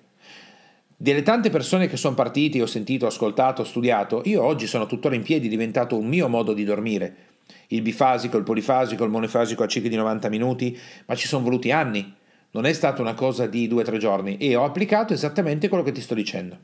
Delle 0.96 1.22
tante 1.22 1.50
persone 1.50 1.88
che 1.88 1.96
sono 1.96 2.14
partite, 2.14 2.62
ho 2.62 2.66
sentito, 2.66 3.06
ascoltato, 3.06 3.64
studiato, 3.64 4.22
io 4.26 4.44
oggi 4.44 4.68
sono 4.68 4.86
tuttora 4.86 5.16
in 5.16 5.22
piedi, 5.22 5.48
è 5.48 5.50
diventato 5.50 5.98
un 5.98 6.06
mio 6.06 6.28
modo 6.28 6.52
di 6.52 6.62
dormire. 6.62 7.16
Il 7.66 7.82
bifasico, 7.82 8.36
il 8.36 8.44
polifasico, 8.44 9.02
il 9.02 9.10
monofasico 9.10 9.64
a 9.64 9.66
cicli 9.66 9.88
di 9.88 9.96
90 9.96 10.28
minuti, 10.28 10.78
ma 11.06 11.16
ci 11.16 11.26
sono 11.26 11.42
voluti 11.42 11.72
anni 11.72 12.18
non 12.52 12.64
è 12.66 12.72
stata 12.72 13.00
una 13.00 13.14
cosa 13.14 13.46
di 13.46 13.68
due 13.68 13.82
o 13.82 13.84
tre 13.84 13.98
giorni 13.98 14.36
e 14.36 14.56
ho 14.56 14.64
applicato 14.64 15.12
esattamente 15.12 15.68
quello 15.68 15.84
che 15.84 15.92
ti 15.92 16.00
sto 16.00 16.14
dicendo. 16.14 16.58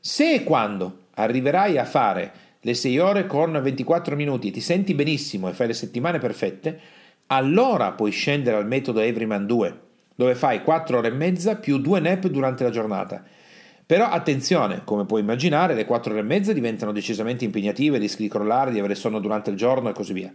Se 0.00 0.32
e 0.32 0.42
quando 0.42 1.06
arriverai 1.14 1.78
a 1.78 1.84
fare 1.84 2.32
le 2.60 2.74
6 2.74 2.98
ore 2.98 3.26
con 3.26 3.58
24 3.60 4.16
minuti 4.16 4.48
e 4.48 4.52
ti 4.52 4.60
senti 4.60 4.94
benissimo 4.94 5.48
e 5.48 5.52
fai 5.52 5.66
le 5.66 5.74
settimane 5.74 6.18
perfette, 6.18 6.80
allora 7.26 7.92
puoi 7.92 8.10
scendere 8.10 8.56
al 8.56 8.66
metodo 8.66 9.00
Everyman 9.00 9.46
2, 9.46 9.80
dove 10.14 10.34
fai 10.34 10.62
4 10.62 10.98
ore 10.98 11.08
e 11.08 11.12
mezza 11.12 11.56
più 11.56 11.78
2 11.78 12.00
nap 12.00 12.26
durante 12.26 12.64
la 12.64 12.70
giornata. 12.70 13.22
Però 13.84 14.08
attenzione, 14.08 14.82
come 14.84 15.04
puoi 15.04 15.20
immaginare, 15.20 15.74
le 15.74 15.84
4 15.84 16.12
ore 16.12 16.20
e 16.20 16.24
mezza 16.24 16.52
diventano 16.52 16.92
decisamente 16.92 17.44
impegnative, 17.44 17.98
rischi 17.98 18.22
di 18.22 18.28
crollare, 18.28 18.70
di 18.70 18.78
avere 18.78 18.94
sonno 18.94 19.18
durante 19.18 19.50
il 19.50 19.56
giorno 19.56 19.90
e 19.90 19.92
così 19.92 20.12
via. 20.12 20.32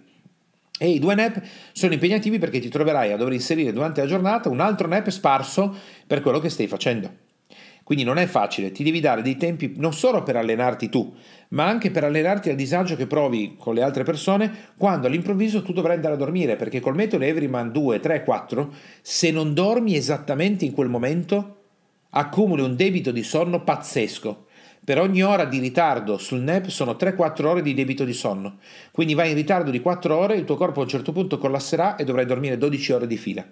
E 0.77 0.89
i 0.89 0.99
due 0.99 1.15
nap 1.15 1.41
sono 1.71 1.93
impegnativi 1.93 2.37
perché 2.37 2.59
ti 2.59 2.69
troverai 2.69 3.11
a 3.11 3.17
dover 3.17 3.33
inserire 3.33 3.73
durante 3.73 4.01
la 4.01 4.07
giornata 4.07 4.49
un 4.49 4.59
altro 4.59 4.87
nap 4.87 5.09
sparso 5.09 5.75
per 6.05 6.21
quello 6.21 6.39
che 6.39 6.49
stai 6.49 6.67
facendo. 6.67 7.25
Quindi 7.87 8.03
non 8.03 8.17
è 8.17 8.25
facile, 8.25 8.73
ti 8.73 8.83
devi 8.83 8.99
dare 8.99 9.21
dei 9.21 9.37
tempi 9.37 9.75
non 9.77 9.93
solo 9.93 10.21
per 10.21 10.35
allenarti 10.35 10.89
tu, 10.89 11.15
ma 11.49 11.67
anche 11.67 11.89
per 11.89 12.03
allenarti 12.03 12.49
al 12.49 12.57
disagio 12.57 12.97
che 12.97 13.07
provi 13.07 13.55
con 13.57 13.73
le 13.73 13.81
altre 13.81 14.03
persone 14.03 14.73
quando 14.75 15.07
all'improvviso 15.07 15.61
tu 15.61 15.71
dovrai 15.71 15.95
andare 15.95 16.15
a 16.15 16.17
dormire, 16.17 16.57
perché 16.57 16.81
col 16.81 16.95
metodo 16.95 17.23
Everyman 17.23 17.71
2, 17.71 18.01
3, 18.01 18.23
4, 18.25 18.73
se 19.01 19.31
non 19.31 19.53
dormi 19.53 19.95
esattamente 19.95 20.65
in 20.65 20.73
quel 20.73 20.89
momento, 20.89 21.55
accumuli 22.09 22.61
un 22.61 22.75
debito 22.75 23.11
di 23.11 23.23
sonno 23.23 23.63
pazzesco 23.63 24.46
per 24.87 25.01
ogni 25.01 25.21
ora 25.21 25.43
di 25.43 25.59
ritardo 25.59 26.17
sul 26.17 26.39
NEP 26.39 26.67
sono 26.67 26.93
3-4 26.93 27.43
ore 27.43 27.61
di 27.61 27.73
debito 27.73 28.05
di 28.05 28.13
sonno. 28.13 28.59
Quindi 28.93 29.15
vai 29.15 29.31
in 29.31 29.35
ritardo 29.35 29.69
di 29.69 29.81
4 29.81 30.15
ore, 30.15 30.37
il 30.37 30.45
tuo 30.45 30.55
corpo 30.55 30.79
a 30.79 30.83
un 30.83 30.87
certo 30.87 31.11
punto 31.11 31.37
collasserà 31.37 31.97
e 31.97 32.05
dovrai 32.05 32.25
dormire 32.25 32.57
12 32.57 32.93
ore 32.93 33.05
di 33.05 33.17
fila. 33.17 33.45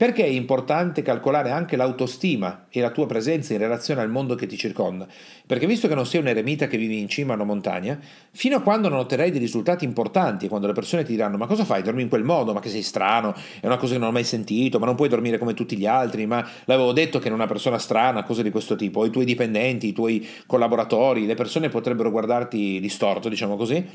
Perché 0.00 0.24
è 0.24 0.28
importante 0.28 1.02
calcolare 1.02 1.50
anche 1.50 1.76
l'autostima 1.76 2.68
e 2.70 2.80
la 2.80 2.88
tua 2.88 3.04
presenza 3.04 3.52
in 3.52 3.58
relazione 3.58 4.00
al 4.00 4.08
mondo 4.08 4.34
che 4.34 4.46
ti 4.46 4.56
circonda? 4.56 5.06
Perché 5.46 5.66
visto 5.66 5.88
che 5.88 5.94
non 5.94 6.06
sei 6.06 6.20
un 6.20 6.28
eremita 6.28 6.68
che 6.68 6.78
vivi 6.78 6.98
in 6.98 7.06
cima 7.06 7.32
a 7.32 7.34
una 7.34 7.44
montagna, 7.44 7.98
fino 8.30 8.56
a 8.56 8.62
quando 8.62 8.88
non 8.88 8.96
otterrai 8.96 9.30
dei 9.30 9.38
risultati 9.38 9.84
importanti 9.84 10.48
quando 10.48 10.66
le 10.66 10.72
persone 10.72 11.04
ti 11.04 11.10
diranno 11.10 11.36
ma 11.36 11.46
cosa 11.46 11.66
fai? 11.66 11.82
Dormi 11.82 12.00
in 12.00 12.08
quel 12.08 12.24
modo? 12.24 12.54
Ma 12.54 12.60
che 12.60 12.70
sei 12.70 12.80
strano? 12.80 13.34
È 13.60 13.66
una 13.66 13.76
cosa 13.76 13.92
che 13.92 13.98
non 13.98 14.08
ho 14.08 14.12
mai 14.12 14.24
sentito, 14.24 14.78
ma 14.78 14.86
non 14.86 14.94
puoi 14.94 15.10
dormire 15.10 15.36
come 15.36 15.52
tutti 15.52 15.76
gli 15.76 15.84
altri, 15.84 16.24
ma 16.24 16.48
l'avevo 16.64 16.92
detto 16.92 17.18
che 17.18 17.28
è 17.28 17.32
una 17.32 17.44
persona 17.44 17.76
strana, 17.76 18.22
cose 18.22 18.42
di 18.42 18.48
questo 18.48 18.76
tipo. 18.76 19.04
I 19.04 19.10
tuoi 19.10 19.26
dipendenti, 19.26 19.88
i 19.88 19.92
tuoi 19.92 20.26
collaboratori, 20.46 21.26
le 21.26 21.34
persone 21.34 21.68
potrebbero 21.68 22.10
guardarti 22.10 22.80
distorto, 22.80 23.28
diciamo 23.28 23.54
così 23.54 23.86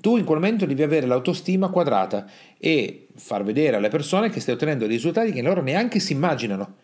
tu 0.00 0.16
in 0.16 0.24
quel 0.24 0.38
momento 0.38 0.64
devi 0.64 0.82
avere 0.82 1.06
l'autostima 1.06 1.68
quadrata 1.68 2.26
e 2.56 3.08
far 3.16 3.42
vedere 3.42 3.76
alle 3.76 3.88
persone 3.88 4.30
che 4.30 4.38
stai 4.38 4.54
ottenendo 4.54 4.86
risultati 4.86 5.32
che 5.32 5.42
loro 5.42 5.60
neanche 5.60 5.98
si 5.98 6.12
immaginano. 6.12 6.76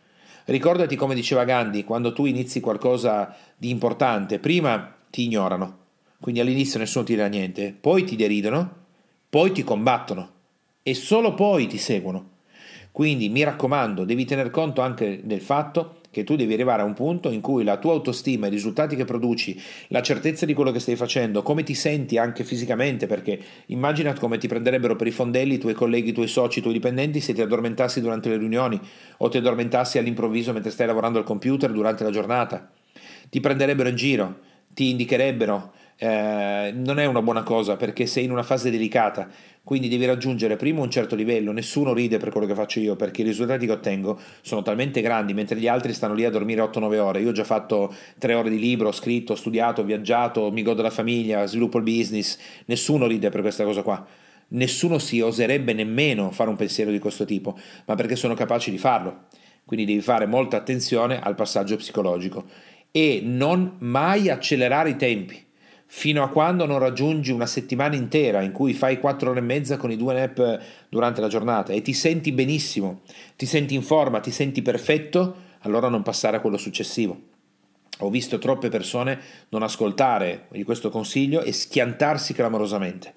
Ricordati 0.46 0.96
come 0.96 1.14
diceva 1.14 1.44
Gandhi, 1.44 1.84
quando 1.84 2.12
tu 2.12 2.26
inizi 2.26 2.60
qualcosa 2.60 3.34
di 3.56 3.70
importante, 3.70 4.40
prima 4.40 4.96
ti 5.10 5.24
ignorano, 5.24 5.78
quindi 6.20 6.40
all'inizio 6.40 6.80
nessuno 6.80 7.04
ti 7.04 7.14
dirà 7.14 7.28
niente, 7.28 7.74
poi 7.78 8.04
ti 8.04 8.16
deridono, 8.16 8.82
poi 9.30 9.52
ti 9.52 9.62
combattono 9.62 10.30
e 10.82 10.94
solo 10.94 11.34
poi 11.34 11.68
ti 11.68 11.78
seguono. 11.78 12.30
Quindi 12.90 13.28
mi 13.28 13.44
raccomando, 13.44 14.04
devi 14.04 14.24
tener 14.24 14.50
conto 14.50 14.80
anche 14.80 15.20
del 15.22 15.40
fatto 15.40 16.00
che 16.14 16.22
tu 16.22 16.36
devi 16.36 16.54
arrivare 16.54 16.82
a 16.82 16.84
un 16.84 16.94
punto 16.94 17.28
in 17.30 17.40
cui 17.40 17.64
la 17.64 17.76
tua 17.76 17.92
autostima, 17.92 18.46
i 18.46 18.50
risultati 18.50 18.94
che 18.94 19.04
produci, 19.04 19.60
la 19.88 20.00
certezza 20.00 20.46
di 20.46 20.54
quello 20.54 20.70
che 20.70 20.78
stai 20.78 20.94
facendo, 20.94 21.42
come 21.42 21.64
ti 21.64 21.74
senti 21.74 22.16
anche 22.16 22.44
fisicamente, 22.44 23.08
perché 23.08 23.38
immagina 23.66 24.12
come 24.14 24.38
ti 24.38 24.46
prenderebbero 24.46 24.94
per 24.94 25.08
i 25.08 25.10
fondelli 25.10 25.54
i 25.54 25.58
tuoi 25.58 25.74
colleghi, 25.74 26.10
i 26.10 26.12
tuoi 26.12 26.28
soci, 26.28 26.60
i 26.60 26.62
tuoi 26.62 26.74
dipendenti 26.74 27.20
se 27.20 27.32
ti 27.32 27.42
addormentassi 27.42 28.00
durante 28.00 28.28
le 28.28 28.36
riunioni 28.36 28.80
o 29.16 29.28
ti 29.28 29.38
addormentassi 29.38 29.98
all'improvviso 29.98 30.52
mentre 30.52 30.70
stai 30.70 30.86
lavorando 30.86 31.18
al 31.18 31.24
computer 31.24 31.72
durante 31.72 32.04
la 32.04 32.10
giornata. 32.10 32.70
Ti 33.28 33.40
prenderebbero 33.40 33.88
in 33.88 33.96
giro, 33.96 34.38
ti 34.68 34.90
indicherebbero 34.90 35.72
eh, 35.96 36.72
non 36.74 36.98
è 36.98 37.04
una 37.04 37.22
buona 37.22 37.42
cosa 37.42 37.76
perché 37.76 38.06
sei 38.06 38.24
in 38.24 38.32
una 38.32 38.42
fase 38.42 38.70
delicata, 38.70 39.28
quindi 39.64 39.88
devi 39.88 40.04
raggiungere 40.04 40.56
prima 40.56 40.82
un 40.82 40.90
certo 40.90 41.16
livello, 41.16 41.50
nessuno 41.50 41.94
ride 41.94 42.18
per 42.18 42.30
quello 42.30 42.46
che 42.46 42.54
faccio 42.54 42.80
io 42.80 42.96
perché 42.96 43.22
i 43.22 43.24
risultati 43.24 43.64
che 43.64 43.72
ottengo 43.72 44.20
sono 44.42 44.60
talmente 44.60 45.00
grandi 45.00 45.32
mentre 45.32 45.58
gli 45.58 45.66
altri 45.66 45.94
stanno 45.94 46.12
lì 46.12 46.26
a 46.26 46.30
dormire 46.30 46.60
8-9 46.60 46.98
ore, 46.98 47.20
io 47.22 47.30
ho 47.30 47.32
già 47.32 47.44
fatto 47.44 47.92
3 48.18 48.34
ore 48.34 48.50
di 48.50 48.58
libro, 48.58 48.88
ho 48.88 48.92
scritto, 48.92 49.32
ho 49.32 49.36
studiato, 49.36 49.80
ho 49.80 49.84
viaggiato, 49.84 50.52
mi 50.52 50.62
godo 50.62 50.82
la 50.82 50.90
famiglia, 50.90 51.46
sviluppo 51.46 51.78
il 51.78 51.82
business, 51.82 52.38
nessuno 52.66 53.06
ride 53.06 53.30
per 53.30 53.40
questa 53.40 53.64
cosa 53.64 53.82
qua. 53.82 54.06
Nessuno 54.48 54.98
si 54.98 55.20
oserebbe 55.22 55.72
nemmeno 55.72 56.30
fare 56.30 56.50
un 56.50 56.56
pensiero 56.56 56.90
di 56.90 56.98
questo 56.98 57.24
tipo, 57.24 57.58
ma 57.86 57.94
perché 57.94 58.16
sono 58.16 58.34
capaci 58.34 58.70
di 58.70 58.78
farlo. 58.78 59.28
Quindi 59.64 59.86
devi 59.86 60.02
fare 60.02 60.26
molta 60.26 60.58
attenzione 60.58 61.18
al 61.18 61.34
passaggio 61.34 61.76
psicologico 61.76 62.44
e 62.90 63.22
non 63.24 63.76
mai 63.78 64.28
accelerare 64.28 64.90
i 64.90 64.96
tempi 64.96 65.42
fino 65.96 66.24
a 66.24 66.28
quando 66.28 66.66
non 66.66 66.80
raggiungi 66.80 67.30
una 67.30 67.46
settimana 67.46 67.94
intera 67.94 68.42
in 68.42 68.50
cui 68.50 68.74
fai 68.74 68.98
4 68.98 69.30
ore 69.30 69.38
e 69.38 69.42
mezza 69.42 69.76
con 69.76 69.92
i 69.92 69.96
due 69.96 70.12
nap 70.12 70.60
durante 70.88 71.20
la 71.20 71.28
giornata 71.28 71.72
e 71.72 71.82
ti 71.82 71.92
senti 71.92 72.32
benissimo, 72.32 73.02
ti 73.36 73.46
senti 73.46 73.76
in 73.76 73.82
forma, 73.82 74.18
ti 74.18 74.32
senti 74.32 74.60
perfetto, 74.60 75.36
allora 75.60 75.88
non 75.88 76.02
passare 76.02 76.36
a 76.36 76.40
quello 76.40 76.56
successivo. 76.56 77.16
Ho 77.98 78.10
visto 78.10 78.38
troppe 78.38 78.70
persone 78.70 79.20
non 79.50 79.62
ascoltare 79.62 80.48
questo 80.64 80.90
consiglio 80.90 81.42
e 81.42 81.52
schiantarsi 81.52 82.34
clamorosamente. 82.34 83.14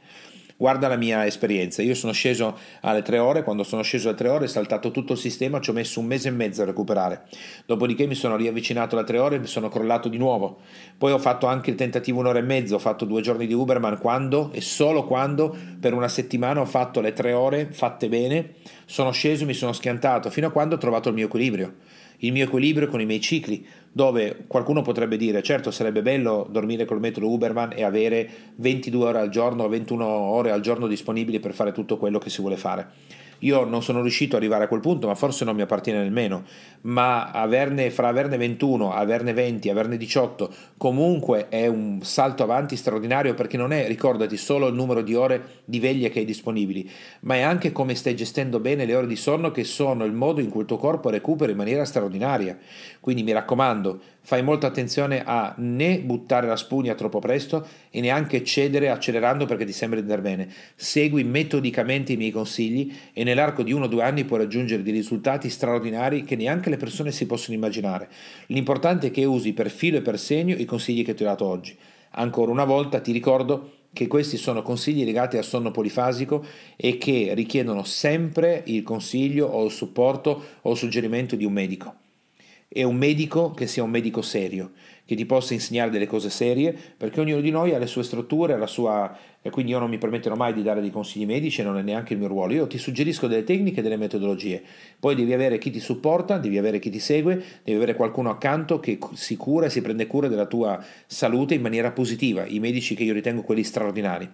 Guarda 0.59 0.87
la 0.87 0.95
mia 0.95 1.23
esperienza, 1.27 1.83
io 1.83 1.93
sono 1.93 2.13
sceso 2.13 2.57
alle 2.81 3.03
tre 3.03 3.19
ore, 3.19 3.43
quando 3.43 3.61
sono 3.61 3.83
sceso 3.83 4.07
alle 4.07 4.17
tre 4.17 4.27
ore 4.29 4.45
è 4.45 4.47
saltato 4.47 4.89
tutto 4.89 5.13
il 5.13 5.19
sistema, 5.19 5.59
ci 5.59 5.69
ho 5.69 5.73
messo 5.73 5.99
un 5.99 6.07
mese 6.07 6.29
e 6.29 6.31
mezzo 6.31 6.63
a 6.63 6.65
recuperare, 6.65 7.25
dopodiché 7.67 8.07
mi 8.07 8.15
sono 8.15 8.35
riavvicinato 8.35 8.97
alle 8.97 9.05
tre 9.05 9.19
ore 9.19 9.35
e 9.35 9.39
mi 9.39 9.45
sono 9.45 9.69
crollato 9.69 10.09
di 10.09 10.17
nuovo, 10.17 10.61
poi 10.97 11.11
ho 11.11 11.19
fatto 11.19 11.45
anche 11.45 11.69
il 11.69 11.75
tentativo 11.75 12.21
un'ora 12.21 12.39
e 12.39 12.41
mezzo, 12.41 12.73
ho 12.73 12.79
fatto 12.79 13.05
due 13.05 13.21
giorni 13.21 13.45
di 13.45 13.53
Uberman 13.53 13.99
quando 13.99 14.49
e 14.51 14.61
solo 14.61 15.05
quando 15.05 15.55
per 15.79 15.93
una 15.93 16.07
settimana 16.07 16.59
ho 16.59 16.65
fatto 16.65 17.01
le 17.01 17.13
tre 17.13 17.33
ore 17.33 17.67
fatte 17.69 18.09
bene, 18.09 18.55
sono 18.85 19.11
sceso, 19.11 19.45
mi 19.45 19.53
sono 19.53 19.73
schiantato, 19.73 20.31
fino 20.31 20.47
a 20.47 20.51
quando 20.51 20.73
ho 20.73 20.79
trovato 20.79 21.09
il 21.09 21.13
mio 21.13 21.25
equilibrio 21.25 21.75
il 22.17 22.31
mio 22.31 22.45
equilibrio 22.45 22.87
con 22.87 23.01
i 23.01 23.05
miei 23.05 23.21
cicli, 23.21 23.65
dove 23.91 24.45
qualcuno 24.47 24.81
potrebbe 24.81 25.17
dire 25.17 25.41
certo 25.41 25.71
sarebbe 25.71 26.01
bello 26.01 26.47
dormire 26.49 26.85
col 26.85 26.99
metodo 26.99 27.29
Uberman 27.29 27.73
e 27.75 27.83
avere 27.83 28.29
22 28.55 29.05
ore 29.05 29.19
al 29.19 29.29
giorno 29.29 29.63
o 29.63 29.67
21 29.67 30.05
ore 30.05 30.51
al 30.51 30.61
giorno 30.61 30.87
disponibili 30.87 31.39
per 31.39 31.53
fare 31.53 31.71
tutto 31.71 31.97
quello 31.97 32.19
che 32.19 32.29
si 32.29 32.41
vuole 32.41 32.57
fare. 32.57 32.87
Io 33.39 33.63
non 33.65 33.83
sono 33.83 34.01
riuscito 34.01 34.35
ad 34.35 34.41
arrivare 34.41 34.65
a 34.65 34.67
quel 34.67 34.79
punto, 34.79 35.07
ma 35.07 35.15
forse 35.15 35.45
non 35.45 35.55
mi 35.55 35.61
appartiene 35.61 36.01
nemmeno. 36.01 36.43
Ma 36.81 37.31
averne, 37.31 37.89
fra 37.89 38.07
averne 38.07 38.37
21, 38.37 38.91
averne 38.91 39.33
20, 39.33 39.69
averne 39.69 39.97
18, 39.97 40.53
comunque 40.77 41.49
è 41.49 41.67
un 41.67 41.99
salto 42.01 42.43
avanti 42.43 42.75
straordinario 42.75 43.33
perché 43.33 43.57
non 43.57 43.73
è, 43.73 43.87
ricordati, 43.87 44.37
solo 44.37 44.67
il 44.67 44.73
numero 44.73 45.01
di 45.01 45.13
ore 45.13 45.61
di 45.65 45.79
veglia 45.79 46.09
che 46.09 46.19
hai 46.19 46.25
disponibili, 46.25 46.89
ma 47.21 47.35
è 47.35 47.41
anche 47.41 47.71
come 47.71 47.95
stai 47.95 48.15
gestendo 48.15 48.59
bene 48.59 48.85
le 48.85 48.95
ore 48.95 49.07
di 49.07 49.15
sonno 49.15 49.51
che 49.51 49.63
sono 49.63 50.05
il 50.05 50.13
modo 50.13 50.39
in 50.39 50.49
cui 50.49 50.61
il 50.61 50.67
tuo 50.67 50.77
corpo 50.77 51.09
recupera 51.09 51.51
in 51.51 51.57
maniera 51.57 51.85
straordinaria. 51.85 52.57
Quindi 52.99 53.23
mi 53.23 53.31
raccomando, 53.31 53.99
fai 54.21 54.43
molta 54.43 54.67
attenzione 54.67 55.23
a 55.25 55.53
né 55.57 55.99
buttare 55.99 56.47
la 56.47 56.57
spugna 56.57 56.95
troppo 56.95 57.19
presto 57.19 57.65
e 57.89 58.01
neanche 58.01 58.43
cedere 58.43 58.89
accelerando 58.89 59.45
perché 59.45 59.65
ti 59.65 59.71
sembra 59.71 59.99
andare 59.99 60.21
bene. 60.21 60.49
Segui 60.75 61.23
metodicamente 61.23 62.13
i 62.13 62.17
miei 62.17 62.31
consigli 62.31 62.93
e 63.13 63.23
nell'arco 63.27 63.61
di 63.61 63.73
uno 63.73 63.85
o 63.85 63.87
due 63.87 64.03
anni 64.03 64.23
puoi 64.23 64.39
raggiungere 64.39 64.81
dei 64.81 64.93
risultati 64.93 65.49
straordinari 65.49 66.23
che 66.23 66.35
neanche 66.35 66.69
le 66.69 66.77
persone 66.77 67.11
si 67.11 67.25
possono 67.25 67.55
immaginare. 67.55 68.09
L'importante 68.47 69.07
è 69.07 69.11
che 69.11 69.25
usi 69.25 69.53
per 69.53 69.69
filo 69.69 69.97
e 69.97 70.01
per 70.01 70.17
segno 70.17 70.55
i 70.55 70.65
consigli 70.65 71.03
che 71.03 71.13
ti 71.13 71.23
ho 71.23 71.27
dato 71.27 71.45
oggi. 71.45 71.77
Ancora 72.11 72.51
una 72.51 72.63
volta 72.63 73.01
ti 73.01 73.11
ricordo 73.11 73.73
che 73.91 74.07
questi 74.07 74.37
sono 74.37 74.61
consigli 74.61 75.03
legati 75.03 75.37
al 75.37 75.43
sonno 75.43 75.71
polifasico 75.71 76.45
e 76.75 76.97
che 76.97 77.33
richiedono 77.33 77.83
sempre 77.83 78.63
il 78.65 78.83
consiglio 78.83 79.47
o 79.47 79.65
il 79.65 79.71
supporto 79.71 80.43
o 80.61 80.71
il 80.71 80.77
suggerimento 80.77 81.35
di 81.35 81.45
un 81.45 81.53
medico 81.53 81.95
e 82.69 82.83
un 82.83 82.95
medico 82.95 83.51
che 83.51 83.65
sia 83.65 83.83
un 83.83 83.89
medico 83.89 84.21
serio, 84.21 84.71
che 85.07 85.15
ti 85.15 85.25
possa 85.25 85.53
insegnare 85.53 85.89
delle 85.89 86.05
cose 86.05 86.29
serie, 86.29 86.75
perché 86.97 87.21
ognuno 87.21 87.39
di 87.39 87.49
noi 87.49 87.73
ha 87.73 87.77
le 87.77 87.87
sue 87.87 88.03
strutture, 88.03 88.57
la 88.57 88.67
sua... 88.67 89.17
quindi 89.49 89.71
io 89.71 89.79
non 89.79 89.89
mi 89.89 89.97
permetterò 89.97 90.35
mai 90.35 90.53
di 90.53 90.61
dare 90.61 90.81
dei 90.81 90.91
consigli 90.91 91.25
medici, 91.25 91.63
non 91.63 91.77
è 91.77 91.81
neanche 91.81 92.11
il 92.11 92.19
mio 92.19 92.27
ruolo, 92.27 92.53
io 92.53 92.67
ti 92.67 92.77
suggerisco 92.77 93.27
delle 93.27 93.45
tecniche 93.45 93.79
e 93.79 93.83
delle 93.83 93.95
metodologie, 93.95 94.61
poi 94.99 95.15
devi 95.15 95.31
avere 95.31 95.57
chi 95.59 95.71
ti 95.71 95.79
supporta, 95.79 96.37
devi 96.37 96.57
avere 96.57 96.79
chi 96.79 96.89
ti 96.89 96.99
segue, 96.99 97.41
devi 97.63 97.77
avere 97.77 97.95
qualcuno 97.95 98.29
accanto 98.29 98.81
che 98.81 98.99
si 99.13 99.37
cura 99.37 99.67
e 99.67 99.69
si 99.69 99.81
prende 99.81 100.07
cura 100.07 100.27
della 100.27 100.45
tua 100.45 100.83
salute 101.05 101.53
in 101.53 101.61
maniera 101.61 101.91
positiva, 101.91 102.45
i 102.45 102.59
medici 102.59 102.93
che 102.93 103.03
io 103.03 103.13
ritengo 103.13 103.43
quelli 103.43 103.63
straordinari. 103.63 104.29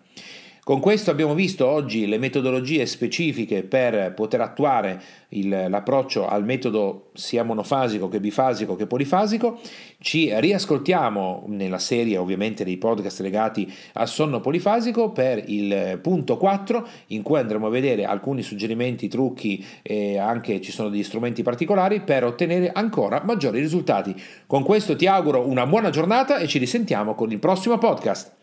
Con 0.66 0.80
questo 0.80 1.12
abbiamo 1.12 1.34
visto 1.34 1.68
oggi 1.68 2.08
le 2.08 2.18
metodologie 2.18 2.86
specifiche 2.86 3.64
per 3.64 4.14
poter 4.14 4.40
attuare 4.40 5.02
il, 5.30 5.50
l'approccio 5.50 6.26
al 6.26 6.46
metodo 6.46 7.10
sia 7.16 7.44
monofasico 7.44 8.08
che 8.08 8.22
bifasico 8.22 8.78
che 8.78 8.88
polifasico. 8.88 9.60
Ci 10.00 10.32
riascoltiamo 10.34 11.44
nella 11.48 11.80
serie 11.80 12.16
ovviamente 12.16 12.64
dei 12.64 12.78
podcast 12.78 13.20
legati 13.20 13.70
al 13.96 14.08
sonno 14.08 14.40
polifasico 14.40 15.12
per 15.12 15.44
il 15.48 16.00
punto 16.02 16.38
4 16.38 16.88
in 17.08 17.24
cui 17.24 17.40
andremo 17.40 17.68
a 17.68 17.70
vedere 17.70 18.06
alcuni 18.06 18.42
suggerimenti, 18.42 19.10
trucchi 19.10 19.66
e 19.82 20.18
anche 20.18 20.62
ci 20.62 20.72
sono 20.72 20.88
degli 20.88 21.04
strumenti 21.04 21.44
particolari 21.44 22.00
per 22.00 22.24
ottenere 22.24 22.72
ancora 22.72 23.22
maggiori 23.26 23.60
risultati. 23.60 24.16
Con 24.48 24.64
questo 24.64 24.96
ti 24.96 25.08
auguro 25.08 25.46
una 25.46 25.66
buona 25.66 25.90
giornata 25.90 26.38
e 26.38 26.48
ci 26.48 26.58
risentiamo 26.58 27.16
con 27.16 27.32
il 27.32 27.40
prossimo 27.40 27.78
podcast. 27.78 28.43